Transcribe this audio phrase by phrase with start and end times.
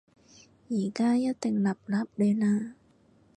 [0.71, 1.95] 而家一定立立
[2.33, 2.73] 亂啦